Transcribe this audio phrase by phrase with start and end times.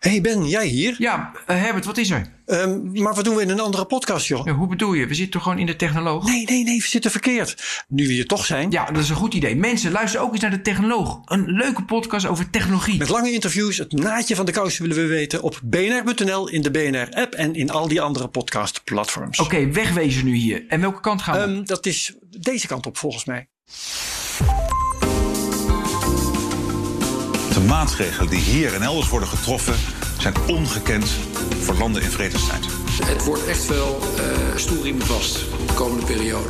[0.00, 0.94] hey Ben, jij hier?
[0.98, 2.26] Ja, uh, Herbert, wat is er?
[2.46, 4.46] Um, maar wat doen we in een andere podcast, joh?
[4.46, 5.06] Ja, hoe bedoel je?
[5.06, 6.24] We zitten toch gewoon in de technoloog?
[6.24, 7.84] Nee, nee, nee, we zitten verkeerd.
[7.88, 8.70] Nu we hier toch zijn.
[8.70, 9.56] Ja, dat is een goed idee.
[9.56, 11.20] Mensen, luister ook eens naar de technoloog.
[11.24, 12.98] Een leuke podcast over technologie.
[12.98, 16.70] Met lange interviews, het naadje van de kous willen we weten op bnr.nl, in de
[16.70, 19.38] BNR-app en in al die andere podcastplatforms.
[19.38, 20.64] Oké, okay, wegwezen nu hier.
[20.68, 21.56] En welke kant gaan we?
[21.56, 23.48] Um, dat is deze kant op, volgens mij.
[27.60, 29.74] De maatregelen die hier en elders worden getroffen
[30.18, 31.08] zijn ongekend
[31.60, 32.66] voor landen in vredestijd.
[33.04, 35.34] Het wordt echt wel uh, stoelriemen vast
[35.66, 36.48] de komende periode.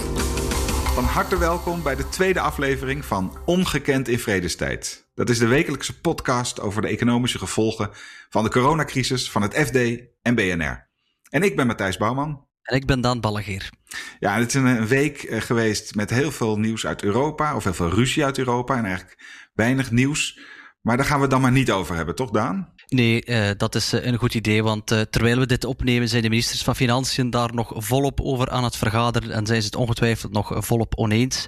[0.94, 5.10] Van harte welkom bij de tweede aflevering van Ongekend in Vredestijd.
[5.14, 7.90] Dat is de wekelijkse podcast over de economische gevolgen
[8.28, 9.76] van de coronacrisis van het FD
[10.22, 10.88] en BNR.
[11.30, 12.46] En ik ben Matthijs Bouwman.
[12.62, 13.70] En ik ben Daan Ballageer.
[14.18, 17.74] Ja, het is een week eh, geweest met heel veel nieuws uit Europa, of heel
[17.74, 20.58] veel ruzie uit Europa en eigenlijk weinig nieuws.
[20.80, 22.68] Maar daar gaan we dan maar niet over hebben, toch Daan?
[22.86, 26.22] Nee, uh, dat is uh, een goed idee, want uh, terwijl we dit opnemen zijn
[26.22, 29.76] de ministers van Financiën daar nog volop over aan het vergaderen en zijn ze het
[29.76, 31.46] ongetwijfeld nog volop oneens.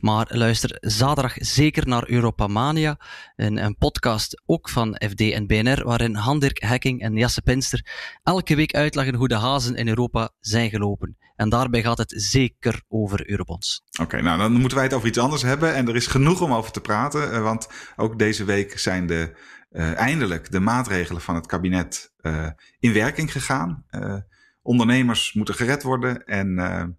[0.00, 3.00] Maar luister zaterdag zeker naar Europa Mania,
[3.36, 7.86] een, een podcast ook van FD en BNR, waarin Handirk Hekking en Jasse Pinster
[8.22, 11.16] elke week uitleggen hoe de hazen in Europa zijn gelopen.
[11.36, 13.82] En daarbij gaat het zeker over eurobonds.
[13.90, 15.74] Oké, okay, nou dan moeten wij het over iets anders hebben.
[15.74, 19.36] En er is genoeg om over te praten, want ook deze week zijn de
[19.70, 23.84] uh, eindelijk de maatregelen van het kabinet uh, in werking gegaan.
[23.90, 24.16] Uh,
[24.62, 26.98] ondernemers moeten gered worden en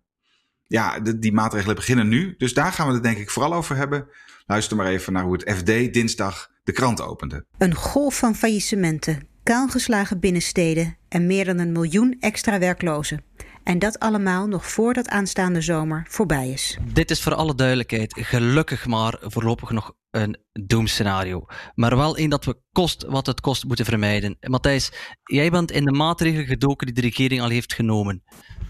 [0.68, 2.36] ja, de, die maatregelen beginnen nu.
[2.38, 4.08] Dus daar gaan we het denk ik vooral over hebben.
[4.46, 7.46] Luister maar even naar hoe het FD dinsdag de krant opende.
[7.58, 13.24] Een golf van faillissementen, kaalgeslagen binnensteden en meer dan een miljoen extra werklozen.
[13.66, 16.78] En dat allemaal nog voordat aanstaande zomer voorbij is.
[16.94, 21.46] Dit is voor alle duidelijkheid gelukkig maar voorlopig nog een doemscenario.
[21.76, 24.38] Maar wel één dat we kost wat het kost moeten vermijden.
[24.40, 24.92] Matthijs,
[25.24, 28.24] jij bent in de maatregelen gedoken die de regering al heeft genomen.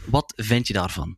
[0.05, 1.17] Wat vind je daarvan?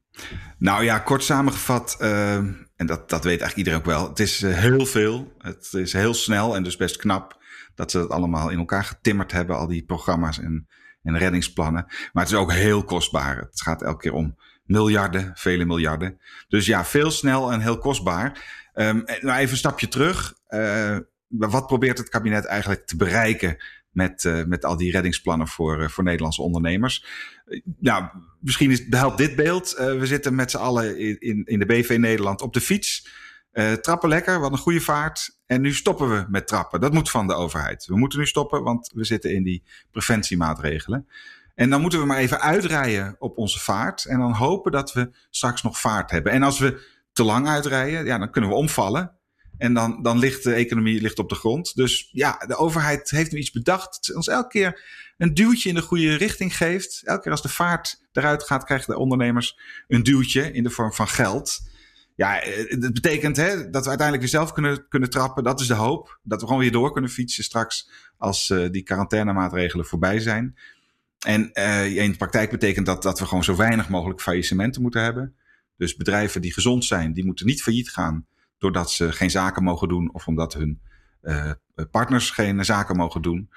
[0.57, 4.09] Nou ja, kort samengevat, uh, en dat, dat weet eigenlijk iedereen ook wel.
[4.09, 5.33] Het is uh, heel veel.
[5.37, 7.41] Het is heel snel en dus best knap
[7.75, 10.67] dat ze dat allemaal in elkaar getimmerd hebben, al die programma's en
[11.07, 11.85] en reddingsplannen.
[12.13, 13.37] Maar het is ook heel kostbaar.
[13.37, 14.35] Het gaat elke keer om
[14.65, 16.19] miljarden, vele miljarden.
[16.47, 18.25] Dus ja, veel snel en heel kostbaar.
[18.73, 20.33] Um, nou even een stapje terug.
[20.49, 20.97] Uh,
[21.27, 23.57] wat probeert het kabinet eigenlijk te bereiken
[23.91, 27.05] met, uh, met al die reddingsplannen voor, uh, voor Nederlandse ondernemers?
[27.79, 28.05] nou,
[28.39, 29.73] misschien is, helpt dit beeld.
[29.77, 33.07] we zitten met z'n allen in, in de BV Nederland op de fiets.
[33.53, 35.39] Uh, trappen lekker, wat een goede vaart.
[35.45, 36.79] En nu stoppen we met trappen.
[36.79, 37.85] Dat moet van de overheid.
[37.85, 41.07] We moeten nu stoppen, want we zitten in die preventiemaatregelen.
[41.55, 44.05] En dan moeten we maar even uitrijden op onze vaart.
[44.05, 46.31] En dan hopen dat we straks nog vaart hebben.
[46.31, 49.17] En als we te lang uitrijden, ja, dan kunnen we omvallen.
[49.57, 51.75] En dan, dan ligt de economie ligt op de grond.
[51.75, 54.07] Dus ja, de overheid heeft nu iets bedacht.
[54.07, 54.81] Dat ons elke keer
[55.17, 57.01] een duwtje in de goede richting geeft.
[57.03, 60.93] Elke keer als de vaart eruit gaat, krijgen de ondernemers een duwtje in de vorm
[60.93, 61.59] van geld
[62.17, 65.43] ja, eh, het betekent hè, dat we uiteindelijk weer zelf kunnen, kunnen trappen.
[65.43, 66.19] Dat is de hoop.
[66.23, 70.57] Dat we gewoon weer door kunnen fietsen straks als uh, die quarantainemaatregelen voorbij zijn.
[71.25, 75.01] En uh, in de praktijk betekent dat dat we gewoon zo weinig mogelijk faillissementen moeten
[75.01, 75.35] hebben.
[75.75, 79.87] Dus bedrijven die gezond zijn, die moeten niet failliet gaan doordat ze geen zaken mogen
[79.87, 80.81] doen of omdat hun
[81.91, 83.49] partners geen zaken mogen doen.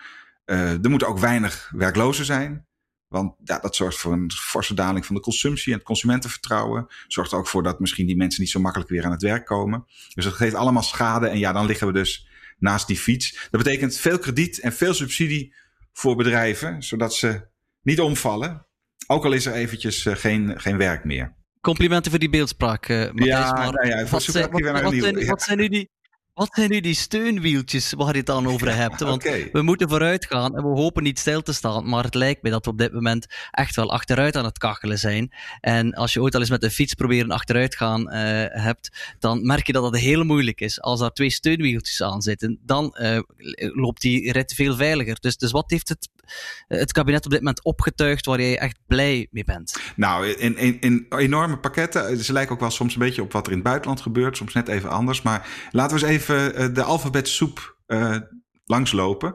[0.45, 2.67] Er moeten ook weinig werklozen zijn.
[3.11, 6.87] Want ja, dat zorgt voor een forse daling van de consumptie en het consumentenvertrouwen.
[7.07, 9.47] Zorgt er ook voor dat misschien die mensen niet zo makkelijk weer aan het werk
[9.47, 9.85] komen.
[10.15, 11.29] Dus dat geeft allemaal schade.
[11.29, 12.29] En ja, dan liggen we dus
[12.59, 13.49] naast die fiets.
[13.51, 15.55] Dat betekent veel krediet en veel subsidie
[15.93, 17.47] voor bedrijven, zodat ze
[17.83, 18.67] niet omvallen.
[19.07, 21.35] Ook al is er eventjes uh, geen, geen werk meer.
[21.61, 25.27] Complimenten voor die beeldspraak, uh, Matthijs, Ja, maar nou ja, wat, zijn, wat, wat, zijn,
[25.27, 25.91] wat zijn nu die
[26.41, 29.01] wat zijn nu die steunwieltjes waar je het dan over hebt?
[29.11, 29.49] Want okay.
[29.53, 31.89] we moeten vooruit gaan en we hopen niet stil te staan.
[31.89, 34.99] Maar het lijkt me dat we op dit moment echt wel achteruit aan het kachelen
[34.99, 35.33] zijn.
[35.61, 38.13] En als je ooit al eens met een fiets proberen achteruit gaan uh,
[38.47, 40.81] hebt, dan merk je dat het heel moeilijk is.
[40.81, 43.19] Als daar twee steunwieltjes aan zitten, dan uh,
[43.57, 45.17] loopt die rit veel veiliger.
[45.21, 46.09] Dus, dus wat heeft het,
[46.69, 49.81] het kabinet op dit moment opgetuigd waar je echt blij mee bent?
[49.97, 52.25] Nou, in, in, in enorme pakketten.
[52.25, 54.37] Ze lijken ook wel soms een beetje op wat er in het buitenland gebeurt.
[54.37, 55.23] Soms net even anders.
[55.23, 58.17] Maar laten we eens even even de alfabetsoep uh,
[58.65, 59.35] langslopen.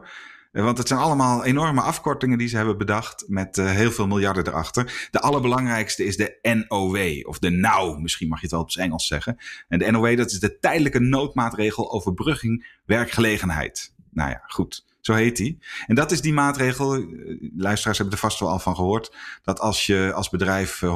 [0.52, 5.08] Want het zijn allemaal enorme afkortingen die ze hebben bedacht met heel veel miljarden erachter.
[5.10, 6.38] De allerbelangrijkste is de
[6.68, 9.36] NOW, of de NOW, misschien mag je het wel op het Engels zeggen.
[9.68, 13.94] En de NOW, dat is de tijdelijke noodmaatregel overbrugging werkgelegenheid.
[14.10, 15.58] Nou ja, goed, zo heet die.
[15.86, 17.04] En dat is die maatregel,
[17.56, 20.86] luisteraars hebben er vast wel al van gehoord, dat als je als bedrijf 100%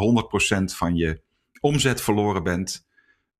[0.64, 1.20] van je
[1.60, 2.86] omzet verloren bent,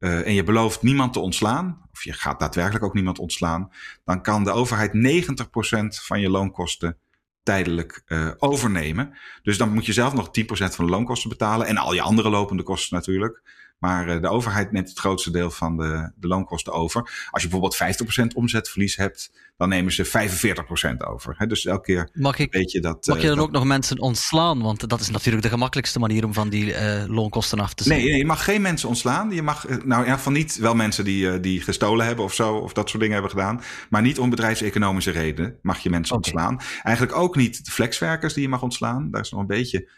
[0.01, 3.71] uh, en je belooft niemand te ontslaan, of je gaat daadwerkelijk ook niemand ontslaan,
[4.05, 6.99] dan kan de overheid 90% van je loonkosten
[7.43, 8.03] tijdelijk
[8.39, 9.19] overnemen.
[9.43, 12.31] Dus dan moet je zelf nog 10% van de loonkosten betalen en al je andere
[12.31, 13.43] lopende kosten natuurlijk.
[13.81, 17.29] Maar uh, de overheid neemt het grootste deel van de, de loonkosten over.
[17.31, 21.35] Als je bijvoorbeeld 50% omzetverlies hebt, dan nemen ze 45% over.
[21.39, 23.07] He, dus elke keer mag ik, weet je dat.
[23.07, 24.63] Mag je uh, dan dat, ook nog mensen ontslaan?
[24.63, 27.93] Want dat is natuurlijk de gemakkelijkste manier om van die uh, loonkosten af te zien.
[27.93, 29.31] Nee, nee, je mag geen mensen ontslaan.
[29.31, 32.55] Je mag, nou in ieder geval niet wel mensen die, die gestolen hebben of zo,
[32.57, 33.63] of dat soort dingen hebben gedaan.
[33.91, 36.33] Maar niet om bedrijfseconomische redenen mag je mensen okay.
[36.33, 36.61] ontslaan.
[36.83, 39.11] Eigenlijk ook niet de flexwerkers die je mag ontslaan.
[39.11, 39.89] Daar is nog een beetje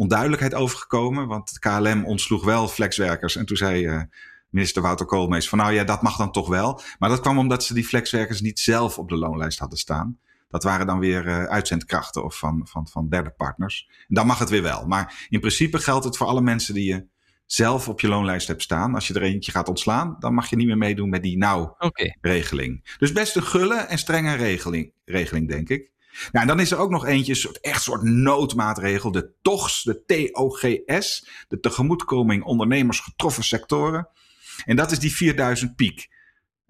[0.00, 1.26] onduidelijkheid over gekomen.
[1.26, 3.36] Want KLM ontsloeg wel flexwerkers.
[3.36, 4.02] En toen zei uh,
[4.48, 6.80] minister Wouter Koolmees van nou ja, dat mag dan toch wel.
[6.98, 10.18] Maar dat kwam omdat ze die flexwerkers niet zelf op de loonlijst hadden staan.
[10.48, 13.86] Dat waren dan weer uh, uitzendkrachten of van, van, van derde partners.
[13.90, 14.86] En dan mag het weer wel.
[14.86, 17.06] Maar in principe geldt het voor alle mensen die je
[17.46, 18.94] zelf op je loonlijst hebt staan.
[18.94, 22.78] Als je er eentje gaat ontslaan, dan mag je niet meer meedoen met die nou-regeling.
[22.78, 22.96] Okay.
[22.98, 25.90] Dus best een gulle en strenge regeling, regeling denk ik.
[26.10, 29.82] Nou, en dan is er ook nog eentje, een soort, echt soort noodmaatregel, de TOGS,
[29.82, 34.08] de TOGS, de tegemoetkoming ondernemers getroffen sectoren.
[34.64, 36.08] En dat is die 4000 piek.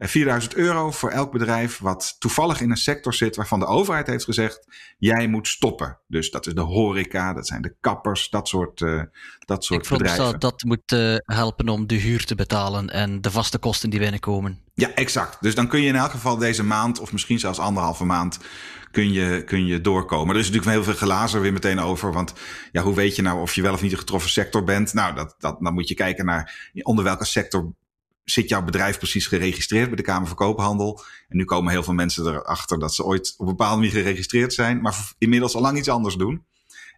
[0.09, 4.25] 4000 euro voor elk bedrijf wat toevallig in een sector zit waarvan de overheid heeft
[4.25, 4.67] gezegd:
[4.99, 5.99] jij moet stoppen.
[6.07, 9.03] Dus dat is de horeca, dat zijn de kappers, dat soort, uh,
[9.39, 10.25] dat soort Ik bedrijven.
[10.25, 14.01] Dat, dat moet uh, helpen om de huur te betalen en de vaste kosten die
[14.01, 14.59] binnenkomen.
[14.75, 15.37] Ja, exact.
[15.41, 18.39] Dus dan kun je in elk geval deze maand, of misschien zelfs anderhalve maand,
[18.91, 20.35] kun je, kun je doorkomen.
[20.35, 22.13] Er is natuurlijk heel veel glazen weer meteen over.
[22.13, 22.35] Want
[22.73, 24.95] ja, hoe weet je nou of je wel of niet een getroffen sector bent?
[24.95, 27.73] Nou, dat, dat, dan moet je kijken naar onder welke sector
[28.25, 31.01] zit jouw bedrijf precies geregistreerd bij de Kamer van Koophandel.
[31.29, 34.53] En nu komen heel veel mensen erachter dat ze ooit op een bepaalde manier geregistreerd
[34.53, 36.45] zijn, maar inmiddels al lang iets anders doen.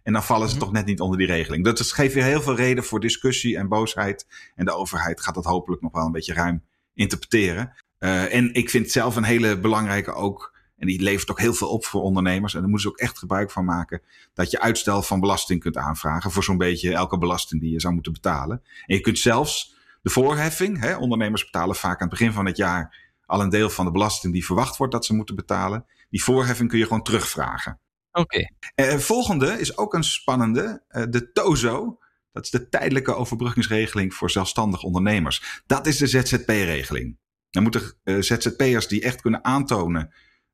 [0.03, 0.69] En dan vallen ze mm-hmm.
[0.69, 1.63] toch net niet onder die regeling.
[1.63, 4.27] Dat geeft weer heel veel reden voor discussie en boosheid.
[4.55, 6.63] En de overheid gaat dat hopelijk nog wel een beetje ruim
[6.93, 7.73] interpreteren.
[7.99, 10.52] Uh, en ik vind zelf een hele belangrijke ook.
[10.83, 12.53] En die levert ook heel veel op voor ondernemers.
[12.53, 14.01] En daar moeten ze ook echt gebruik van maken.
[14.33, 16.31] Dat je uitstel van belasting kunt aanvragen.
[16.31, 18.61] Voor zo'n beetje elke belasting die je zou moeten betalen.
[18.85, 20.79] En je kunt zelfs de voorheffing.
[20.79, 23.91] Hè, ondernemers betalen vaak aan het begin van het jaar al een deel van de
[23.91, 25.85] belasting die verwacht wordt dat ze moeten betalen.
[26.09, 27.79] Die voorheffing kun je gewoon terugvragen.
[28.11, 28.49] Oké.
[28.75, 28.93] Okay.
[28.93, 30.83] Uh, volgende is ook een spannende.
[30.89, 31.97] Uh, de TOZO.
[32.31, 35.61] Dat is de tijdelijke overbruggingsregeling voor zelfstandig ondernemers.
[35.65, 37.17] Dat is de ZZP-regeling.
[37.49, 40.13] Dan moeten ZZP'ers die echt kunnen aantonen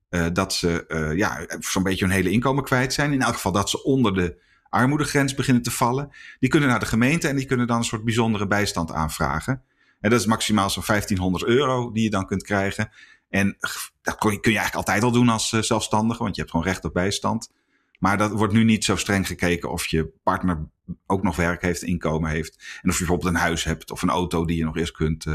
[0.09, 3.13] uh, dat ze uh, ja, zo'n beetje hun hele inkomen kwijt zijn.
[3.13, 6.09] In elk geval dat ze onder de armoedegrens beginnen te vallen.
[6.39, 9.63] Die kunnen naar de gemeente en die kunnen dan een soort bijzondere bijstand aanvragen.
[9.99, 12.91] En dat is maximaal zo'n 1500 euro die je dan kunt krijgen.
[13.29, 13.57] En
[14.01, 16.53] dat kun je, kun je eigenlijk altijd al doen als uh, zelfstandige, want je hebt
[16.53, 17.51] gewoon recht op bijstand.
[17.99, 20.67] Maar dat wordt nu niet zo streng gekeken of je partner
[21.05, 22.79] ook nog werk heeft, inkomen heeft.
[22.81, 25.25] En of je bijvoorbeeld een huis hebt of een auto die je nog eerst kunt,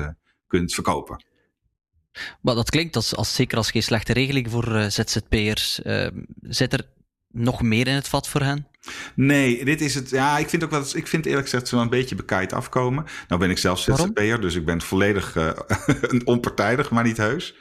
[0.46, 1.24] kunt verkopen.
[2.40, 5.80] Maar dat klinkt als, als zeker als geen slechte regeling voor uh, ZZP'ers.
[5.84, 6.06] Uh,
[6.40, 6.86] zit er
[7.28, 8.66] nog meer in het vat voor hen?
[9.14, 10.10] Nee, dit is het.
[10.10, 10.84] Ja, ik vind ook wel.
[10.92, 13.04] Ik vind eerlijk gezegd zo een beetje bekaaid afkomen.
[13.28, 15.50] Nou ben ik zelf ZZP'er, dus ik ben volledig uh,
[16.24, 17.54] onpartijdig, maar niet heus.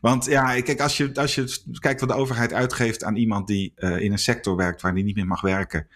[0.00, 3.72] Want ja, kijk, als je, als je kijkt wat de overheid uitgeeft aan iemand die
[3.76, 5.88] uh, in een sector werkt waar die niet meer mag werken,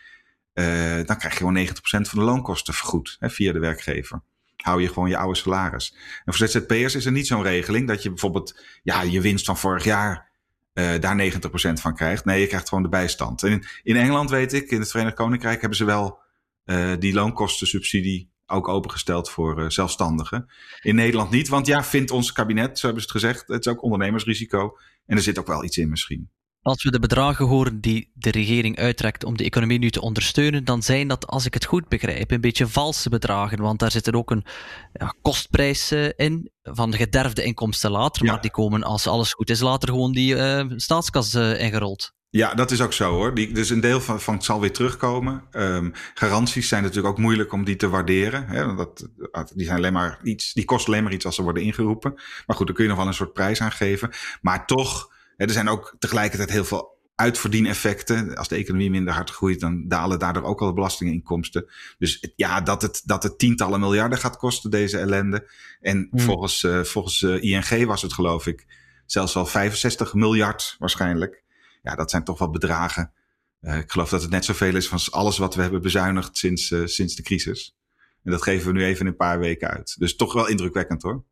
[0.55, 0.65] uh,
[1.07, 4.23] dan krijg je gewoon 90% van de loonkosten vergoed hè, via de werkgever
[4.63, 5.95] hou je gewoon je oude salaris.
[6.25, 9.59] En voor ZZP'ers is er niet zo'n regeling dat je bijvoorbeeld ja, je winst van
[9.59, 10.29] vorig jaar
[10.75, 12.25] uh, daar 90% van krijgt.
[12.25, 13.43] Nee, je krijgt gewoon de bijstand.
[13.43, 16.19] En in, in Engeland weet ik, in het Verenigd Koninkrijk hebben ze wel
[16.65, 20.51] uh, die loonkostensubsidie ook opengesteld voor uh, zelfstandigen.
[20.81, 23.73] In Nederland niet, want ja, vindt ons kabinet, zo hebben ze het gezegd, het is
[23.73, 24.79] ook ondernemersrisico.
[25.07, 26.31] En er zit ook wel iets in misschien.
[26.69, 30.65] Als we de bedragen horen die de regering uittrekt om de economie nu te ondersteunen,
[30.65, 33.61] dan zijn dat, als ik het goed begrijp, een beetje valse bedragen.
[33.61, 34.45] Want daar zit er ook een
[34.93, 38.25] ja, kostprijs in van de gederfde inkomsten later.
[38.25, 38.33] Ja.
[38.33, 42.13] Maar die komen, als alles goed is, later gewoon die uh, staatskas uh, ingerold.
[42.31, 43.35] Ja, dat is ook zo hoor.
[43.35, 45.43] Die, dus een deel van, van het zal weer terugkomen.
[45.53, 48.47] Um, garanties zijn natuurlijk ook moeilijk om die te waarderen.
[48.47, 48.75] Hè?
[48.75, 49.09] Dat,
[49.55, 52.13] die, zijn alleen maar iets, die kosten alleen maar iets als ze worden ingeroepen.
[52.47, 54.11] Maar goed, dan kun je nog wel een soort prijs aan geven.
[54.41, 55.17] Maar toch
[55.47, 58.37] er zijn ook tegelijkertijd heel veel uitverdieneffecten.
[58.37, 61.71] Als de economie minder hard groeit, dan dalen daardoor ook al de belastinginkomsten.
[61.99, 65.51] Dus ja, dat het, dat het tientallen miljarden gaat kosten, deze ellende.
[65.81, 66.21] En mm.
[66.21, 68.67] volgens, uh, volgens uh, ING was het, geloof ik,
[69.07, 71.45] zelfs wel 65 miljard waarschijnlijk.
[71.83, 73.13] Ja, dat zijn toch wel bedragen.
[73.61, 76.75] Uh, ik geloof dat het net zoveel is van alles wat we hebben bezuinigd sinds,
[76.85, 77.77] sinds de crisis.
[78.23, 79.95] En dat geven we nu even in een paar weken uit.
[79.99, 81.25] Dus toch wel indrukwekkend hoor.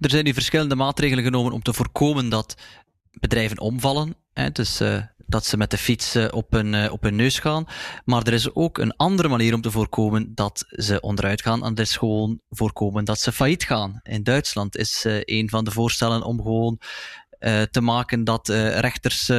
[0.00, 2.54] Er zijn nu verschillende maatregelen genomen om te voorkomen dat
[3.12, 4.14] bedrijven omvallen.
[4.32, 7.38] Hè, dus uh, dat ze met de fiets uh, op, hun, uh, op hun neus
[7.38, 7.64] gaan.
[8.04, 11.64] Maar er is ook een andere manier om te voorkomen dat ze onderuit gaan.
[11.64, 14.00] En dat is gewoon voorkomen dat ze failliet gaan.
[14.02, 16.80] In Duitsland is een van de voorstellen om gewoon
[17.70, 19.30] te maken dat rechters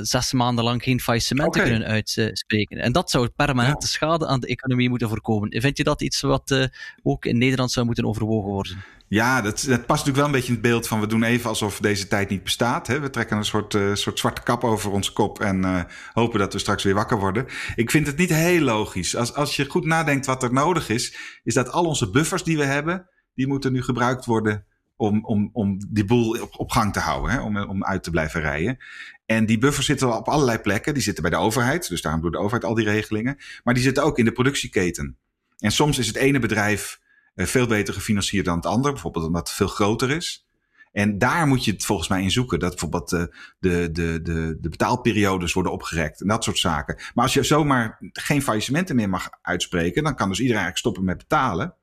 [0.00, 2.78] zes maanden lang geen faillissementen kunnen uitspreken.
[2.78, 5.60] En dat zou permanente schade aan de economie moeten voorkomen.
[5.60, 6.70] Vind je dat iets wat
[7.02, 8.84] ook in Nederland zou moeten overwogen worden?
[9.10, 11.48] Ja, dat, dat, past natuurlijk wel een beetje in het beeld van we doen even
[11.48, 12.86] alsof deze tijd niet bestaat.
[12.86, 13.00] Hè?
[13.00, 16.52] We trekken een soort, uh, soort zwarte kap over onze kop en uh, hopen dat
[16.52, 17.46] we straks weer wakker worden.
[17.74, 19.16] Ik vind het niet heel logisch.
[19.16, 22.56] Als, als je goed nadenkt wat er nodig is, is dat al onze buffers die
[22.56, 24.64] we hebben, die moeten nu gebruikt worden
[24.96, 27.40] om, om, om die boel op, gang te houden, hè?
[27.40, 28.78] Om, om uit te blijven rijden.
[29.26, 30.94] En die buffers zitten op allerlei plekken.
[30.94, 33.36] Die zitten bij de overheid, dus daarom doet de overheid al die regelingen.
[33.64, 35.16] Maar die zitten ook in de productieketen.
[35.58, 37.09] En soms is het ene bedrijf eh,
[37.46, 38.92] veel beter gefinancierd dan het andere.
[38.92, 40.46] Bijvoorbeeld omdat het veel groter is.
[40.92, 42.58] En daar moet je het volgens mij in zoeken.
[42.58, 46.94] Dat bijvoorbeeld de, de, de, de, de betaalperiodes worden opgerekt en dat soort zaken.
[47.14, 51.04] Maar als je zomaar geen faillissementen meer mag uitspreken, dan kan dus iedereen eigenlijk stoppen
[51.04, 51.74] met betalen.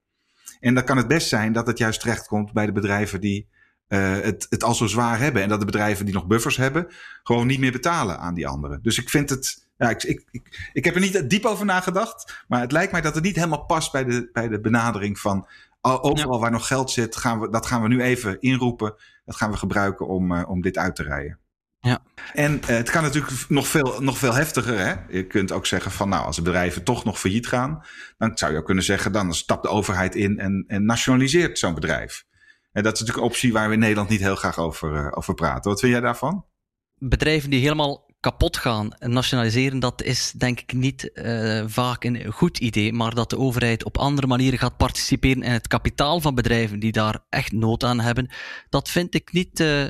[0.60, 3.48] En dan kan het best zijn dat het juist terechtkomt bij de bedrijven die
[3.90, 5.42] uh, het, het al zo zwaar hebben.
[5.42, 6.88] En dat de bedrijven die nog buffers hebben,
[7.24, 8.80] gewoon niet meer betalen aan die anderen.
[8.82, 9.66] Dus ik vind het.
[9.78, 12.44] Ja, ik, ik, ik, ik heb er niet diep over nagedacht.
[12.48, 15.48] Maar het lijkt mij dat het niet helemaal past bij de, bij de benadering van.
[15.82, 18.96] Overal waar nog geld zit, gaan we, dat gaan we nu even inroepen.
[19.26, 21.40] Dat gaan we gebruiken om, uh, om dit uit te rijden.
[21.80, 22.00] Ja.
[22.34, 24.78] En uh, het kan natuurlijk nog veel, nog veel heftiger.
[24.80, 24.94] Hè?
[25.10, 27.84] Je kunt ook zeggen van nou, als de bedrijven toch nog failliet gaan,
[28.18, 31.74] dan zou je ook kunnen zeggen, dan stapt de overheid in en, en nationaliseert zo'n
[31.74, 32.26] bedrijf.
[32.72, 35.08] En dat is natuurlijk een optie waar we in Nederland niet heel graag over, uh,
[35.12, 35.70] over praten.
[35.72, 36.46] Wat vind jij daarvan?
[36.96, 42.32] Bedrijven die helemaal kapot gaan en nationaliseren, dat is denk ik niet uh, vaak een
[42.34, 46.36] goed idee, maar dat de overheid op andere manieren gaat participeren in het kapitaal van
[46.36, 48.30] bedrijven die daar echt nood aan hebben,
[48.70, 49.86] dat vind ik niet, uh,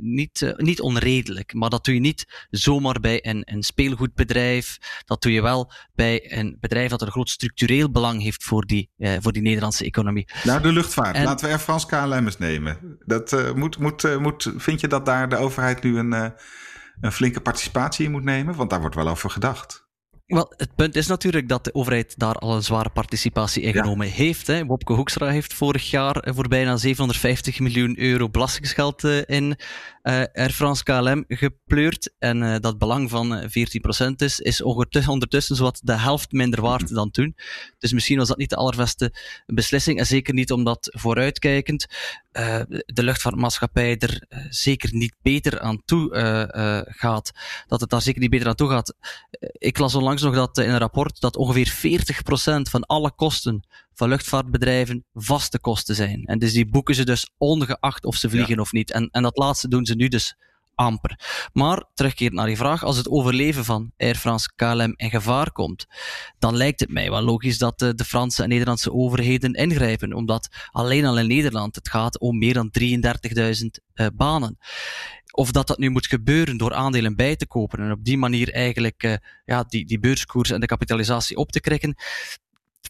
[0.00, 1.54] niet, niet onredelijk.
[1.54, 6.38] Maar dat doe je niet zomaar bij een, een speelgoedbedrijf, dat doe je wel bij
[6.38, 10.28] een bedrijf dat een groot structureel belang heeft voor die, voor die Nederlandse economie.
[10.44, 11.16] Nou, de luchtvaart.
[11.16, 11.24] En...
[11.24, 12.98] Laten we Air France KLM eens nemen.
[13.06, 16.34] Dat, moet, moet, moet, vind je dat daar de overheid nu een
[17.00, 18.54] een flinke participatie in moet nemen?
[18.54, 19.86] Want daar wordt wel over gedacht.
[20.28, 24.08] Wel, het punt is natuurlijk dat de overheid daar al een zware participatie in genomen
[24.08, 24.46] heeft.
[24.46, 24.66] Hè.
[24.66, 29.56] Wopke Hoekstra heeft vorig jaar voor bijna 750 miljoen euro belastingsgeld eh, in
[30.32, 32.14] Air France KLM gepleurd.
[32.18, 33.48] En uh, dat belang van 14%
[34.16, 36.94] is, is ondertussen zowat de helft minder waard mhm.
[36.94, 37.36] dan toen.
[37.78, 39.12] Dus misschien was dat niet de allerbeste
[39.46, 39.98] beslissing.
[39.98, 41.86] En zeker niet omdat vooruitkijkend
[42.32, 46.06] uh, de luchtvaartmaatschappij er zeker niet beter aan toe
[46.88, 47.30] gaat.
[47.66, 48.94] Dat het daar zeker niet beter aan toe gaat.
[49.52, 52.02] ik las onlangs nog dat in een rapport dat ongeveer
[52.58, 53.62] 40% van alle kosten
[53.98, 56.24] van luchtvaartbedrijven vaste kosten zijn.
[56.24, 58.90] En dus die boeken ze dus ongeacht of ze vliegen of niet.
[58.90, 60.36] En, en dat laatste doen ze nu dus
[60.74, 61.20] amper.
[61.52, 65.86] Maar terugkeer naar die vraag, als het overleven van Air France KLM in gevaar komt,
[66.38, 70.48] dan lijkt het mij wel logisch dat de, de Franse en Nederlandse overheden ingrijpen, omdat
[70.70, 72.90] alleen al in Nederland het gaat om meer dan 33.000
[73.94, 74.58] uh, banen
[75.32, 78.52] of dat dat nu moet gebeuren door aandelen bij te kopen en op die manier
[78.52, 79.14] eigenlijk uh,
[79.44, 81.96] ja, die, die beurskoers en de kapitalisatie op te krikken,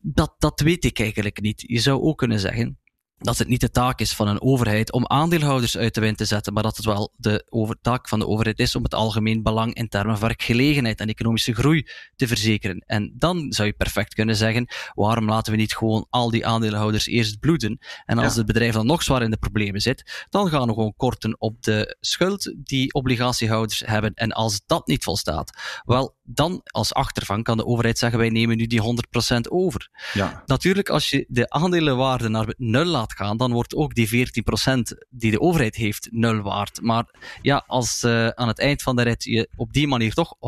[0.03, 1.65] dat, dat weet ik eigenlijk niet.
[1.67, 2.79] Je zou ook kunnen zeggen
[3.19, 6.25] dat het niet de taak is van een overheid om aandeelhouders uit de wind te
[6.25, 9.43] zetten, maar dat het wel de over, taak van de overheid is om het algemeen
[9.43, 11.87] belang in termen van werkgelegenheid en economische groei
[12.17, 12.79] te verzekeren.
[12.87, 17.07] En dan zou je perfect kunnen zeggen, waarom laten we niet gewoon al die aandeelhouders
[17.07, 17.79] eerst bloeden?
[18.05, 20.95] En als het bedrijf dan nog zwaar in de problemen zit, dan gaan we gewoon
[20.97, 24.15] korten op de schuld die obligatiehouders hebben.
[24.15, 28.57] En als dat niet volstaat, wel, dan als achtervang kan de overheid zeggen, wij nemen
[28.57, 29.91] nu die 100% over.
[30.13, 30.43] Ja.
[30.47, 34.81] Natuurlijk, als je de aandelenwaarde naar nul laat gaan, dan wordt ook die 14%
[35.11, 36.81] die de overheid heeft nul waard.
[36.83, 37.05] Maar
[37.43, 40.41] ja, als uh, aan het eind van de rit je op die manier toch 100%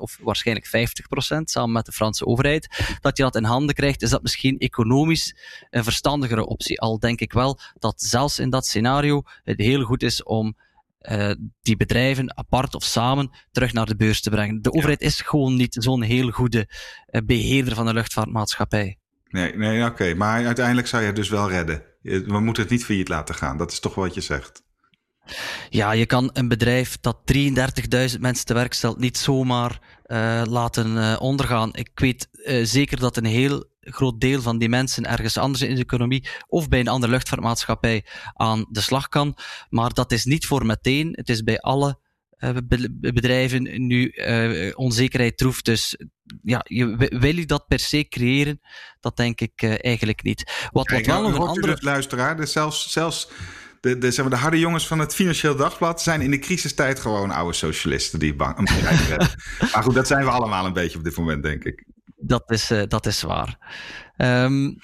[0.00, 0.70] of waarschijnlijk 50%
[1.42, 5.36] samen met de Franse overheid, dat je dat in handen krijgt, is dat misschien economisch
[5.70, 6.80] een verstandigere optie.
[6.80, 10.56] Al denk ik wel dat zelfs in dat scenario het heel goed is om
[11.00, 11.30] uh,
[11.62, 14.62] die bedrijven apart of samen terug naar de beurs te brengen.
[14.62, 16.68] De overheid is gewoon niet zo'n heel goede
[17.10, 18.98] uh, beheerder van de luchtvaartmaatschappij.
[19.28, 20.14] Nee, nee oké.
[20.14, 21.82] Maar uiteindelijk zou je het dus wel redden.
[22.02, 23.56] We moeten het niet failliet laten gaan.
[23.56, 24.62] Dat is toch wat je zegt.
[25.68, 30.96] Ja, je kan een bedrijf dat 33.000 mensen te werk stelt niet zomaar uh, laten
[30.96, 31.70] uh, ondergaan.
[31.74, 35.74] Ik weet uh, zeker dat een heel groot deel van die mensen ergens anders in
[35.74, 38.04] de economie of bij een andere luchtvaartmaatschappij
[38.34, 39.36] aan de slag kan.
[39.68, 41.12] Maar dat is niet voor meteen.
[41.12, 41.98] Het is bij alle
[42.38, 42.50] uh,
[43.00, 45.64] bedrijven nu uh, onzekerheid troeft.
[45.64, 45.96] Dus
[46.42, 48.60] ja, je, wil je dat per se creëren?
[49.00, 50.68] Dat denk ik uh, eigenlijk niet.
[50.72, 51.76] Wat, Kijk, wat wel nog een andere...
[51.80, 53.28] Luisteraar, dus zelfs, zelfs
[53.80, 57.00] de, de, zeg maar, de harde jongens van het Financieel Dagblad zijn in de crisistijd
[57.00, 59.28] gewoon oude socialisten die bang, een bedrijf hebben.
[59.72, 61.84] maar goed, dat zijn we allemaal een beetje op dit moment, denk ik.
[62.20, 63.58] Dat is, uh, dat is waar.
[64.16, 64.76] Um,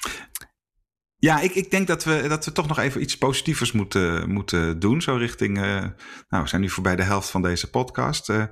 [1.18, 4.78] Ja, ik, ik denk dat we, dat we toch nog even iets positievers moeten, moeten
[4.78, 5.02] doen.
[5.02, 5.58] Zo richting.
[5.58, 5.64] Uh,
[6.28, 8.28] nou, we zijn nu voorbij de helft van deze podcast.
[8.28, 8.44] Uh,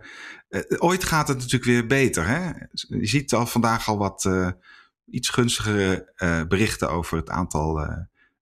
[0.78, 2.26] ooit gaat het natuurlijk weer beter.
[2.26, 2.50] Hè?
[2.72, 4.28] Je ziet al vandaag al wat
[5.06, 6.12] iets gunstigere
[6.48, 7.86] berichten over het aantal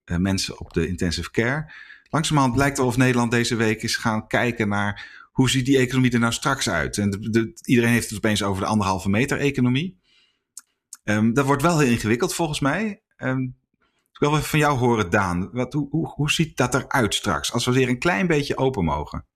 [0.04, 1.72] mensen op de intensive care.
[2.10, 6.10] Langzamerhand lijkt het of Nederland deze week is gaan kijken naar hoe ziet die economie
[6.10, 6.98] er nou straks uit.
[6.98, 10.00] En de, iedereen heeft het opeens over de anderhalve meter economie.
[11.04, 13.02] Um, dat wordt wel heel ingewikkeld volgens mij.
[13.16, 13.56] Um,
[14.12, 15.50] ik wil even van jou horen, Daan.
[15.52, 18.84] Wat, hoe, hoe, hoe ziet dat eruit straks als we weer een klein beetje open
[18.84, 19.26] mogen?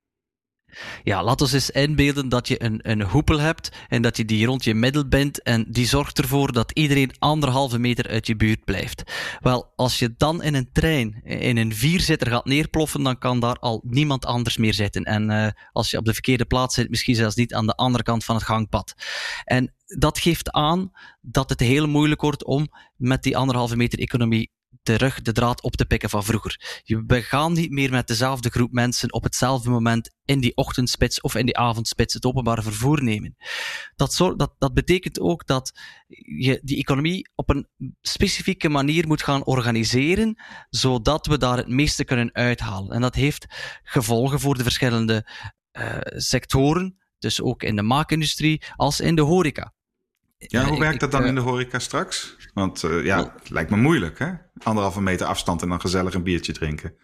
[1.02, 4.46] Ja, laten we eens inbeelden dat je een, een hoepel hebt en dat je die
[4.46, 8.64] rond je middel bindt en die zorgt ervoor dat iedereen anderhalve meter uit je buurt
[8.64, 9.02] blijft.
[9.40, 13.58] Wel, als je dan in een trein in een vierzitter gaat neerploffen, dan kan daar
[13.58, 15.02] al niemand anders meer zitten.
[15.02, 18.04] En uh, als je op de verkeerde plaats zit, misschien zelfs niet aan de andere
[18.04, 18.94] kant van het gangpad.
[19.44, 20.90] En dat geeft aan
[21.20, 24.50] dat het heel moeilijk wordt om met die anderhalve meter economie
[24.86, 26.82] terug de draad op te pikken van vroeger.
[27.06, 31.34] We gaan niet meer met dezelfde groep mensen op hetzelfde moment in die ochtendspits of
[31.34, 33.36] in die avondspits het openbare vervoer nemen.
[33.96, 35.72] Dat, dat, dat betekent ook dat
[36.40, 37.68] je die economie op een
[38.00, 42.90] specifieke manier moet gaan organiseren, zodat we daar het meeste kunnen uithalen.
[42.90, 43.46] En dat heeft
[43.82, 45.26] gevolgen voor de verschillende
[45.72, 49.74] uh, sectoren, dus ook in de maakindustrie als in de horeca.
[50.38, 52.36] Ja, hoe werkt dat dan in de horeca straks?
[52.54, 54.32] Want uh, ja, het lijkt me moeilijk, hè?
[54.62, 56.94] Anderhalve meter afstand en dan gezellig een biertje drinken.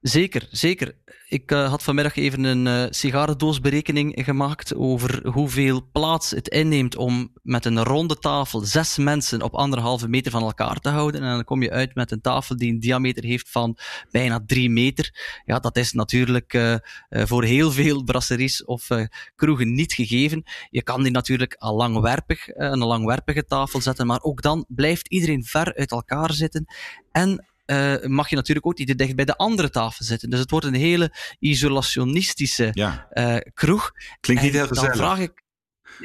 [0.00, 0.94] Zeker, zeker.
[1.28, 7.32] Ik uh, had vanmiddag even een uh, sigarendoosberekening gemaakt over hoeveel plaats het inneemt om
[7.42, 11.22] met een ronde tafel zes mensen op anderhalve meter van elkaar te houden.
[11.22, 13.76] En dan kom je uit met een tafel die een diameter heeft van
[14.10, 15.40] bijna drie meter.
[15.44, 16.76] Ja, dat is natuurlijk uh,
[17.08, 18.88] voor heel veel brasseries of
[19.36, 20.42] kroegen niet gegeven.
[20.70, 25.44] Je kan die natuurlijk al langwerpig, een langwerpige tafel zetten, maar ook dan blijft iedereen
[25.44, 26.66] ver uit elkaar zitten.
[27.12, 30.30] En uh, mag je natuurlijk ook niet te dicht bij de andere tafel zitten.
[30.30, 33.08] Dus het wordt een hele isolationistische ja.
[33.12, 33.92] uh, kroeg.
[34.20, 34.96] Klinkt niet heel gezellig.
[34.96, 35.42] Dan vraag ik,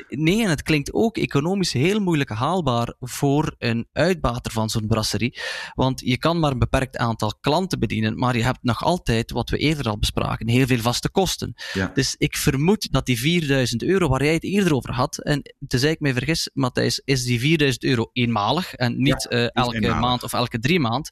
[0.09, 5.39] Nee, en het klinkt ook economisch heel moeilijk haalbaar voor een uitbater van zo'n brasserie.
[5.75, 9.49] Want je kan maar een beperkt aantal klanten bedienen, maar je hebt nog altijd, wat
[9.49, 11.53] we eerder al bespraken, heel veel vaste kosten.
[11.73, 11.91] Ja.
[11.93, 15.91] Dus ik vermoed dat die 4000 euro waar jij het eerder over had, en tenzij
[15.91, 19.99] ik mij vergis, Matthijs, is die 4000 euro eenmalig en niet ja, uh, elke eenmalig.
[19.99, 21.09] maand of elke drie maand.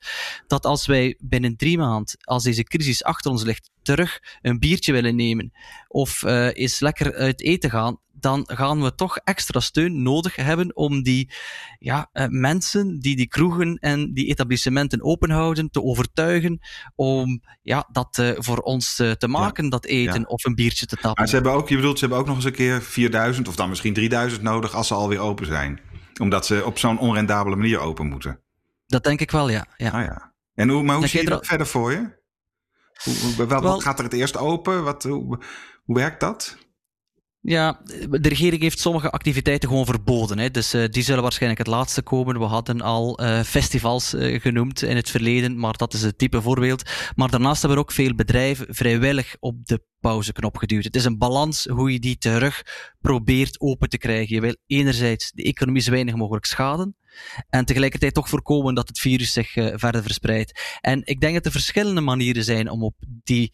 [0.48, 4.92] Dat als wij binnen drie maand, als deze crisis achter ons ligt, terug een biertje
[4.92, 5.52] willen nemen
[5.88, 10.76] of uh, eens lekker uit eten gaan, dan gaan we toch extra steun nodig hebben
[10.76, 11.32] om die
[11.80, 16.60] ja, uh, mensen die die kroegen en die etablissementen openhouden te overtuigen
[16.96, 19.70] om ja, dat uh, voor ons uh, te maken, ja.
[19.70, 20.26] dat eten ja.
[20.26, 21.14] of een biertje te tappen.
[21.16, 23.56] Maar ze hebben ook, je bedoelt, ze hebben ook nog eens een keer 4000 of
[23.56, 25.80] dan misschien 3000 nodig als ze alweer open zijn.
[26.22, 28.40] Omdat ze op zo'n onrendabele manier open moeten.
[28.88, 29.66] Dat denk ik wel, ja.
[29.78, 29.90] ja.
[29.90, 30.34] Ah, ja.
[30.54, 31.46] En hoe, maar hoe zie je dat er...
[31.46, 32.20] verder voor je?
[33.04, 34.84] Hoe, hoe, wel, wel, gaat er het eerst open?
[34.84, 35.40] Wat, hoe
[35.86, 36.58] werkt dat?
[37.44, 40.40] Ja, de regering heeft sommige activiteiten gewoon verboden.
[40.40, 40.52] Hè.
[40.52, 42.40] Dus uh, die zullen waarschijnlijk het laatste komen.
[42.40, 46.42] We hadden al uh, festivals uh, genoemd in het verleden, maar dat is het type
[46.42, 46.90] voorbeeld.
[47.16, 50.84] Maar daarnaast hebben ook veel bedrijven vrijwillig op de pauzeknop geduwd.
[50.84, 52.62] Het is een balans hoe je die terug
[53.00, 54.36] probeert open te krijgen.
[54.36, 56.96] Je wil enerzijds de economie zo weinig mogelijk schaden.
[57.50, 60.78] En tegelijkertijd toch voorkomen dat het virus zich verder verspreidt.
[60.82, 63.54] En ik denk dat er verschillende manieren zijn om op die,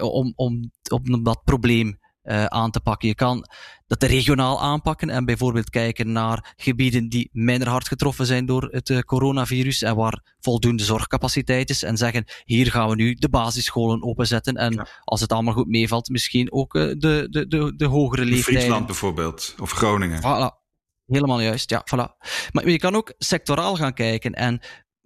[0.00, 3.08] om, om, om dat probleem uh, aan te pakken.
[3.08, 3.46] Je kan
[3.86, 8.88] dat regionaal aanpakken en bijvoorbeeld kijken naar gebieden die minder hard getroffen zijn door het
[8.88, 14.02] uh, coronavirus en waar voldoende zorgcapaciteit is en zeggen hier gaan we nu de basisscholen
[14.02, 14.86] openzetten en ja.
[15.04, 18.60] als het allemaal goed meevalt misschien ook uh, de, de, de, de hogere leeftijden.
[18.60, 20.18] Friesland bijvoorbeeld of Groningen.
[20.20, 20.60] Voilà.
[21.06, 22.26] Helemaal juist, ja, voilà.
[22.52, 24.60] Maar je kan ook sectoraal gaan kijken en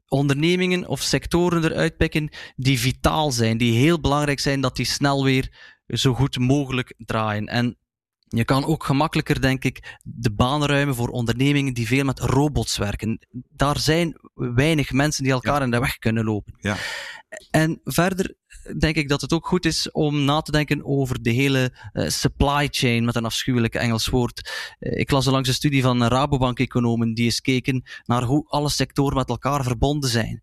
[0.09, 5.25] ondernemingen of sectoren eruit pikken die vitaal zijn, die heel belangrijk zijn dat die snel
[5.25, 7.47] weer zo goed mogelijk draaien.
[7.47, 7.79] En
[8.29, 12.77] je kan ook gemakkelijker, denk ik, de banen ruimen voor ondernemingen die veel met robots
[12.77, 13.27] werken.
[13.51, 15.65] Daar zijn weinig mensen die elkaar ja.
[15.65, 16.55] in de weg kunnen lopen.
[16.61, 16.77] Ja.
[17.51, 18.35] En verder
[18.79, 22.09] denk ik dat het ook goed is om na te denken over de hele uh,
[22.09, 24.51] supply chain, met een afschuwelijk Engels woord.
[24.81, 29.17] Uh, ik las onlangs een studie van Rabobank-economen die eens keken naar hoe alle sectoren
[29.17, 30.43] met elkaar verbonden zijn.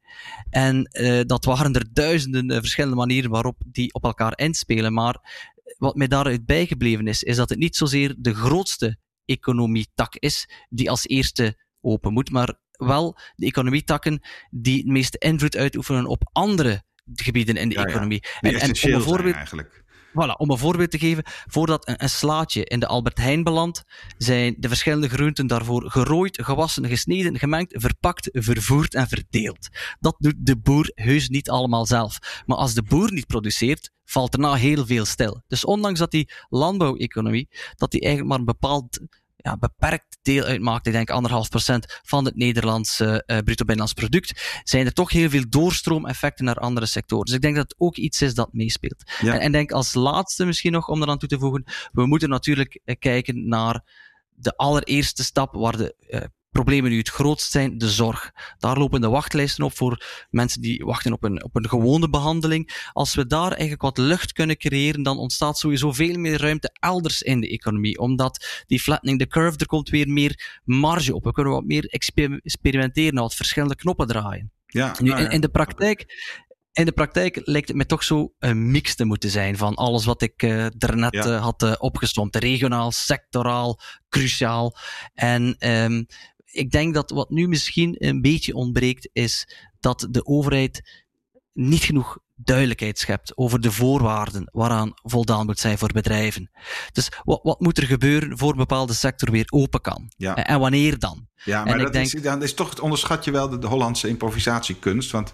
[0.49, 4.93] En uh, dat waren er duizenden verschillende manieren waarop die op elkaar inspelen.
[4.93, 5.43] Maar
[5.77, 10.89] wat mij daaruit bijgebleven is, is dat het niet zozeer de grootste economietak is die
[10.89, 16.83] als eerste open moet, maar wel de economietakken die het meeste invloed uitoefenen op andere
[17.13, 18.23] gebieden in de ja, economie.
[18.39, 18.49] Ja.
[18.49, 19.83] En, en om bijvoorbeeld, eigenlijk.
[20.13, 23.83] Voilà, om een voorbeeld te geven, voordat een, een, slaatje in de Albert Heijn belandt,
[24.17, 29.69] zijn de verschillende groenten daarvoor gerooid, gewassen, gesneden, gemengd, verpakt, vervoerd en verdeeld.
[29.99, 32.43] Dat doet de boer heus niet allemaal zelf.
[32.45, 35.43] Maar als de boer niet produceert, valt er heel veel stil.
[35.47, 38.99] Dus ondanks dat die landbouweconomie, dat die eigenlijk maar een bepaald
[39.43, 44.61] ja, beperkt deel uitmaakt, ik denk anderhalf procent van het Nederlandse uh, bruto binnenlands product,
[44.63, 47.25] zijn er toch heel veel doorstroomeffecten naar andere sectoren.
[47.25, 49.11] Dus ik denk dat het ook iets is dat meespeelt.
[49.21, 49.33] Ja.
[49.33, 52.81] En, en denk als laatste misschien nog om eraan toe te voegen, we moeten natuurlijk
[52.85, 53.83] uh, kijken naar
[54.29, 56.21] de allereerste stap waar de uh,
[56.53, 58.31] problemen nu het grootst zijn, de zorg.
[58.57, 62.89] Daar lopen de wachtlijsten op voor mensen die wachten op een, op een gewone behandeling.
[62.93, 67.21] Als we daar eigenlijk wat lucht kunnen creëren, dan ontstaat sowieso veel meer ruimte elders
[67.21, 67.99] in de economie.
[67.99, 71.23] Omdat die flattening the curve, er komt weer meer marge op.
[71.23, 71.85] We kunnen wat meer
[72.41, 74.51] experimenteren, wat verschillende knoppen draaien.
[74.65, 76.05] Ja, nu, in, in de praktijk
[76.73, 80.05] in de praktijk lijkt het me toch zo een mix te moeten zijn van alles
[80.05, 81.25] wat ik uh, daarnet ja.
[81.25, 82.35] uh, had uh, opgestomd.
[82.35, 84.77] Regionaal, sectoraal, cruciaal.
[85.13, 86.05] En um,
[86.53, 89.47] ik denk dat wat nu misschien een beetje ontbreekt, is
[89.79, 91.03] dat de overheid
[91.53, 96.51] niet genoeg duidelijkheid schept over de voorwaarden waaraan voldaan moet zijn voor bedrijven.
[96.91, 100.11] Dus wat, wat moet er gebeuren voor een bepaalde sector weer open kan?
[100.17, 100.35] Ja.
[100.35, 101.27] En, en wanneer dan?
[101.43, 102.05] Ja, maar dat, denk...
[102.05, 105.11] is, dan is toch, onderschat je wel de, de, Hollandse improvisatiekunst.
[105.11, 105.33] Want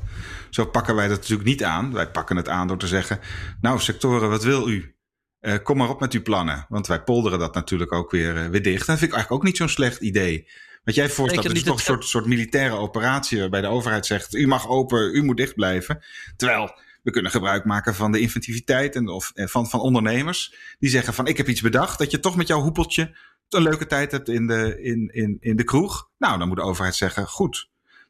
[0.50, 1.94] zo pakken wij dat natuurlijk niet aan.
[1.94, 3.20] Wij pakken het aan door te zeggen,
[3.62, 4.96] nou sectoren, wat wil u?
[5.42, 6.66] Uh, kom maar op met uw plannen.
[6.70, 8.80] Want wij polderen dat natuurlijk ook weer, uh, weer dicht.
[8.80, 10.48] En dat vind ik eigenlijk ook niet zo'n slecht idee.
[10.84, 14.48] Wat jij voorstelt is toch een soort, soort militaire operatie waarbij de overheid zegt: u
[14.48, 16.04] mag open, u moet dicht blijven.
[16.36, 20.90] Terwijl we kunnen gebruik maken van de inventiviteit en of, eh, van, van ondernemers die
[20.90, 23.18] zeggen: van ik heb iets bedacht, dat je toch met jouw hoepeltje
[23.50, 26.10] een leuke tijd hebt in de, in, in, in de kroeg.
[26.18, 27.70] Nou, dan moet de overheid zeggen: goed.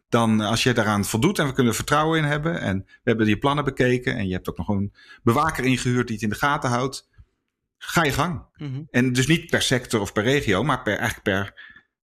[0.09, 3.25] Dan als je daaraan voldoet en we kunnen er vertrouwen in hebben en we hebben
[3.25, 6.35] die plannen bekeken en je hebt ook nog een bewaker ingehuurd die het in de
[6.35, 7.09] gaten houdt,
[7.77, 8.45] ga je gang.
[8.55, 8.81] Mhm.
[8.89, 11.53] En dus niet per sector of per regio, maar per, eigenlijk per,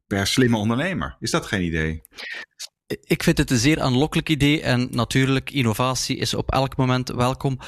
[0.06, 1.16] per slimme ondernemer.
[1.20, 2.02] Is dat geen idee?
[2.86, 7.58] Ik vind het een zeer aanlokkelijk idee en natuurlijk, innovatie is op elk moment welkom.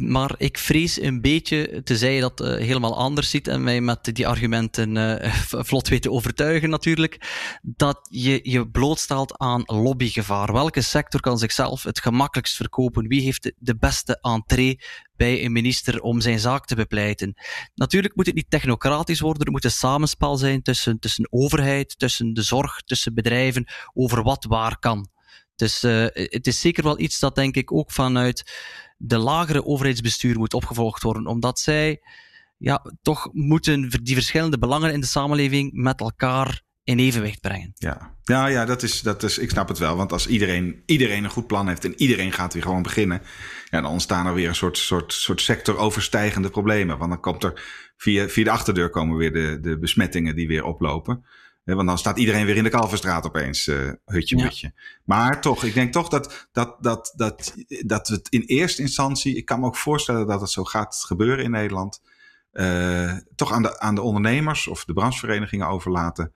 [0.00, 4.04] Maar ik vrees een beetje, tenzij je dat uh, helemaal anders ziet en mij met
[4.04, 5.34] die argumenten uh,
[5.68, 7.18] vlot weet te overtuigen natuurlijk,
[7.62, 10.52] dat je je blootstelt aan lobbygevaar.
[10.52, 13.08] Welke sector kan zichzelf het gemakkelijkst verkopen?
[13.08, 14.80] Wie heeft de beste entree
[15.16, 17.34] bij een minister om zijn zaak te bepleiten.
[17.74, 22.32] Natuurlijk moet het niet technocratisch worden, er moet een samenspel zijn tussen, tussen overheid, tussen
[22.34, 25.08] de zorg, tussen bedrijven, over wat waar kan.
[25.56, 28.52] Dus uh, het is zeker wel iets dat denk ik ook vanuit
[28.96, 32.00] de lagere overheidsbestuur moet opgevolgd worden, omdat zij
[32.58, 37.72] ja, toch moeten die verschillende belangen in de samenleving met elkaar in evenwicht brengen.
[37.74, 39.96] Ja, ja, ja dat, is, dat is, ik snap het wel.
[39.96, 43.22] Want als iedereen, iedereen een goed plan heeft en iedereen gaat weer gewoon beginnen,
[43.70, 46.98] ja, dan ontstaan er weer een soort, soort, soort sectoroverstijgende problemen.
[46.98, 47.62] Want dan komt er
[47.96, 51.24] via, via de achterdeur komen weer de, de besmettingen die weer oplopen.
[51.64, 54.72] want dan staat iedereen weer in de Kalverstraat opeens, uh, hutje mutje.
[55.04, 57.54] Maar toch, ik denk toch dat, dat, dat, dat,
[57.86, 61.44] dat het in eerste instantie, ik kan me ook voorstellen dat het zo gaat gebeuren
[61.44, 62.02] in Nederland,
[62.52, 66.32] uh, toch aan de, aan de ondernemers of de brancheverenigingen overlaten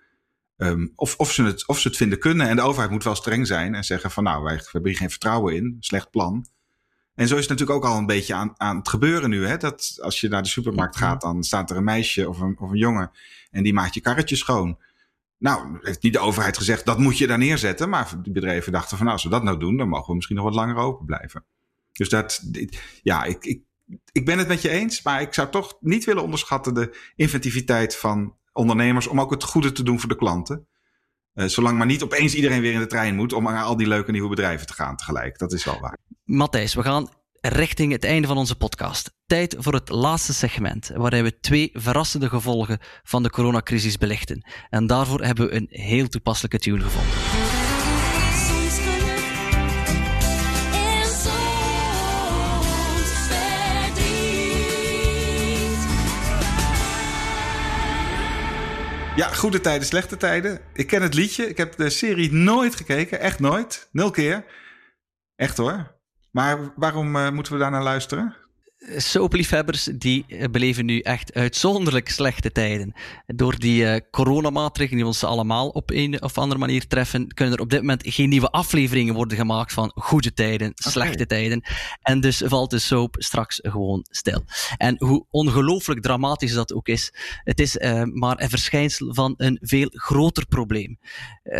[0.62, 2.49] Um, of, of, ze het, of ze het vinden kunnen.
[2.49, 5.11] En de overheid moet wel streng zijn en zeggen van nou, wij, hebben hier geen
[5.11, 5.77] vertrouwen in.
[5.81, 6.46] Slecht plan.
[7.14, 9.46] En zo is het natuurlijk ook al een beetje aan, aan het gebeuren nu.
[9.46, 9.57] Hè?
[9.57, 12.70] Dat als je naar de supermarkt gaat, dan staat er een meisje of een, of
[12.70, 13.11] een jongen
[13.51, 14.79] en die maakt je karretje schoon.
[15.38, 17.88] Nou, heeft niet de overheid gezegd dat moet je daar neerzetten.
[17.88, 20.37] Maar die bedrijven dachten van nou, als we dat nou doen, dan mogen we misschien
[20.37, 21.44] nog wat langer open blijven.
[21.92, 22.42] Dus dat,
[23.03, 23.62] ja, ik, ik,
[24.12, 25.03] ik ben het met je eens.
[25.03, 29.73] Maar ik zou toch niet willen onderschatten de inventiviteit van ondernemers om ook het goede
[29.73, 30.68] te doen voor de klanten.
[31.35, 33.87] Uh, zolang maar niet opeens iedereen weer in de trein moet om naar al die
[33.87, 35.38] leuke nieuwe bedrijven te gaan tegelijk.
[35.38, 35.99] Dat is wel waar.
[36.25, 37.09] Matthijs, we gaan
[37.40, 39.12] richting het einde van onze podcast.
[39.27, 44.46] Tijd voor het laatste segment, waarin we twee verrassende gevolgen van de coronacrisis belichten.
[44.70, 47.19] En daarvoor hebben we een heel toepasselijke tune gevonden.
[59.20, 60.61] Ja, goede tijden, slechte tijden.
[60.72, 61.48] Ik ken het liedje.
[61.48, 63.20] Ik heb de serie nooit gekeken.
[63.20, 63.88] Echt nooit.
[63.92, 64.44] Nul keer.
[65.37, 65.96] Echt hoor.
[66.30, 68.37] Maar waarom uh, moeten we daar naar luisteren?
[68.96, 72.92] Soapliefhebbers die eh, beleven nu echt uitzonderlijk slechte tijden.
[73.26, 77.60] Door die uh, coronamaatregelen die ons allemaal op een of andere manier treffen, kunnen er
[77.60, 81.62] op dit moment geen nieuwe afleveringen worden gemaakt van goede tijden, slechte tijden.
[82.02, 84.44] En dus valt de soap straks gewoon stil.
[84.76, 87.12] En hoe ongelooflijk dramatisch dat ook is,
[87.44, 90.98] het is uh, maar een verschijnsel van een veel groter probleem.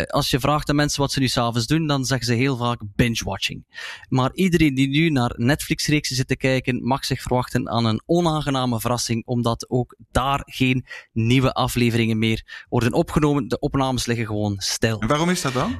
[0.07, 2.81] als je vraagt aan mensen wat ze nu s'avonds doen, dan zeggen ze heel vaak
[2.95, 3.65] binge-watching.
[4.09, 8.79] Maar iedereen die nu naar Netflix-reeksen zit te kijken, mag zich verwachten aan een onaangename
[8.79, 13.47] verrassing, omdat ook daar geen nieuwe afleveringen meer worden opgenomen.
[13.47, 14.99] De opnames liggen gewoon stil.
[14.99, 15.79] En waarom is dat dan?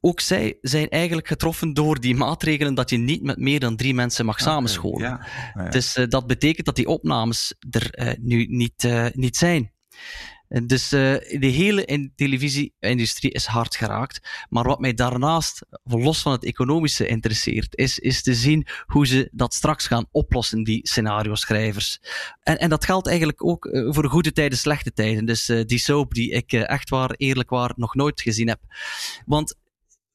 [0.00, 3.94] ook zij zijn eigenlijk getroffen door die maatregelen dat je niet met meer dan drie
[3.94, 5.00] mensen mag samenscholen.
[5.00, 5.26] Ja.
[5.54, 5.68] Ja.
[5.68, 9.72] Dus uh, dat betekent dat die opnames er uh, nu niet, uh, niet zijn.
[10.48, 14.46] Dus de hele televisie-industrie is hard geraakt.
[14.48, 19.28] Maar wat mij daarnaast, los van het economische, interesseert, is, is te zien hoe ze
[19.32, 22.00] dat straks gaan oplossen, die scenario-schrijvers.
[22.40, 25.24] En, en dat geldt eigenlijk ook voor goede tijden, slechte tijden.
[25.24, 28.60] Dus die soap die ik echt waar, eerlijk waar, nog nooit gezien heb.
[29.24, 29.54] Want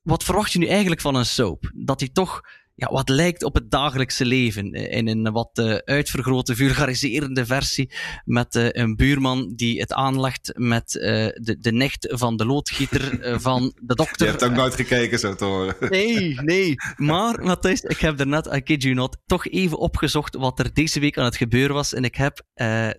[0.02, 1.72] wat verwacht je nu eigenlijk van een soap?
[1.76, 2.41] Dat hij toch
[2.82, 4.72] ja, wat lijkt op het dagelijkse leven.
[4.72, 7.91] In een wat uh, uitvergrote, vulgariserende versie.
[8.26, 13.74] Met uh, een buurman die het aanlegt met de, de nicht van de loodgieter van
[13.82, 14.26] de dokter.
[14.26, 15.76] Je hebt ook nooit gekeken, zo te horen.
[15.89, 16.76] Nee, nee.
[16.96, 20.74] Maar, Matthijs, ik heb er net, I kid you not, toch even opgezocht wat er
[20.74, 21.94] deze week aan het gebeuren was.
[21.94, 22.41] En ik heb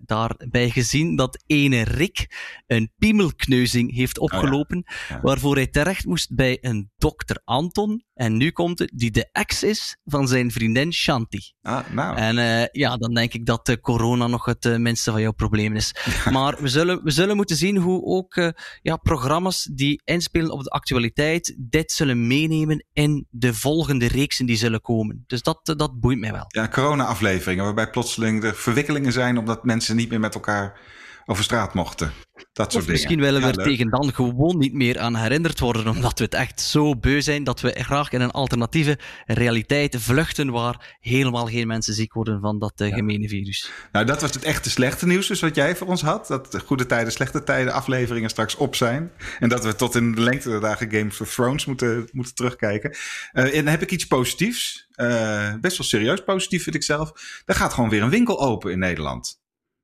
[0.04, 2.26] daarbij gezien dat ene Rick
[2.66, 4.76] een piemelkneuzing heeft opgelopen.
[4.76, 5.14] Oh ja.
[5.14, 5.20] Ja.
[5.20, 8.04] Waarvoor hij terecht moest bij een dokter Anton.
[8.22, 11.52] En nu komt het, die de ex is van zijn vriendin Shanti.
[11.62, 12.16] Ah, nou.
[12.16, 15.32] En uh, ja, dan denk ik dat uh, corona nog het uh, minste van jouw
[15.32, 15.94] probleem is.
[16.32, 20.70] maar we zullen, we zullen moeten zien hoe ook ja, programma's die inspelen op de
[20.70, 25.24] actualiteit dit zullen meenemen in de volgende reeksen die zullen komen.
[25.26, 26.44] Dus dat, dat boeit mij wel.
[26.46, 30.80] Ja, corona-afleveringen waarbij plotseling er verwikkelingen zijn omdat mensen niet meer met elkaar
[31.26, 32.12] over straat mochten.
[32.52, 35.60] Dat soort of misschien willen we ja, er tegen dan gewoon niet meer aan herinnerd
[35.60, 39.96] worden, omdat we het echt zo beu zijn dat we graag in een alternatieve realiteit
[39.98, 42.94] vluchten waar helemaal geen mensen ziek worden van dat uh, ja.
[42.94, 43.70] gemene virus.
[43.92, 46.26] Nou, dat was het echte slechte nieuws dus wat jij voor ons had.
[46.26, 49.10] Dat de goede tijden, slechte tijden afleveringen straks op zijn.
[49.38, 52.90] En dat we tot in de lengte der dagen Game of Thrones moeten, moeten terugkijken.
[52.90, 54.86] Uh, en dan heb ik iets positiefs.
[54.96, 57.12] Uh, best wel serieus positief vind ik zelf.
[57.44, 59.41] Er gaat gewoon weer een winkel open in Nederland.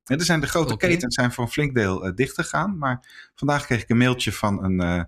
[0.08, 0.90] Ja, er zijn de grote okay.
[0.90, 2.78] ketens zijn voor een flink deel uh, dicht gegaan.
[2.78, 5.02] Maar vandaag kreeg ik een mailtje van een, uh,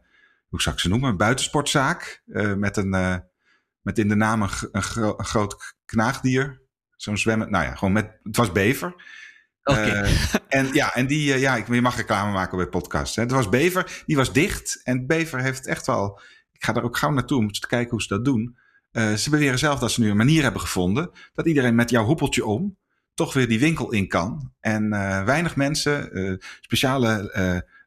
[0.48, 2.22] hoe zou ik ze noemen, een buitensportzaak.
[2.26, 3.22] Uh, met, een,
[3.80, 6.62] met in de naam een, een, gro een groot knaagdier.
[6.96, 8.94] Zo'n zwemmen, nou ja, gewoon met, het was bever.
[9.62, 10.16] Okay.
[10.48, 13.16] en ja, en die, ja, ik, je mag reclame maken bij podcast.
[13.16, 13.22] Hè.
[13.22, 14.80] Het was bever, die was dicht.
[14.82, 16.20] En bever heeft echt wel,
[16.52, 18.56] ik ga er ook gauw naartoe om te kijken hoe ze dat doen.
[18.92, 21.10] ze beweren zelf dat ze nu een manier hebben gevonden.
[21.34, 22.78] Dat iedereen met jouw hoepeltje om
[23.20, 24.52] toch weer die winkel in kan.
[24.60, 27.32] En uh, weinig mensen, uh, speciale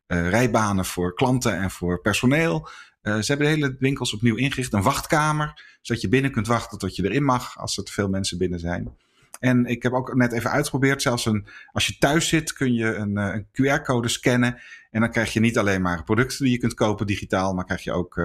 [0.08, 2.70] uh, rijbanen voor klanten en voor personeel.
[3.02, 4.74] ze hebben de hele winkels opnieuw ingericht.
[4.74, 8.10] Een wachtkamer, zodat je binnen kunt wachten tot je erin mag als er te veel
[8.10, 8.98] mensen binnen zijn.
[9.40, 12.96] En ik heb ook net even uitgeprobeerd, zelfs een, als je thuis zit kun je
[12.96, 14.62] een, een QR-code scannen.
[14.92, 17.84] En dan krijg je niet alleen maar producten die je kunt kopen digitaal, maar krijg
[17.84, 18.22] je ook